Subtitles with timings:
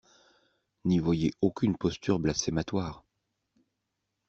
[0.83, 3.03] N’y voyez aucune posture blasphématoire.